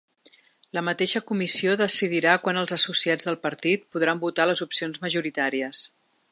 [0.77, 5.87] La mateixa comissió decidirà quan els associats del partit podran votar les opcions majoritàries.